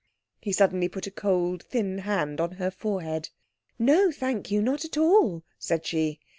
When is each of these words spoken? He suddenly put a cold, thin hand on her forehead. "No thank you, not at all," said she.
He 0.39 0.51
suddenly 0.51 0.89
put 0.89 1.05
a 1.05 1.11
cold, 1.11 1.61
thin 1.61 1.99
hand 1.99 2.41
on 2.41 2.53
her 2.53 2.71
forehead. 2.71 3.29
"No 3.77 4.11
thank 4.11 4.49
you, 4.49 4.59
not 4.59 4.83
at 4.83 4.97
all," 4.97 5.43
said 5.59 5.85
she. 5.85 6.19